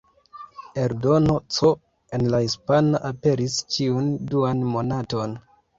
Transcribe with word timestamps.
Eldono 0.83 1.35
C, 1.59 1.71
en 2.19 2.25
la 2.37 2.41
hispana, 2.47 3.05
aperis 3.13 3.63
ĉiun 3.77 4.13
duan 4.35 4.71
monaton. 4.77 5.43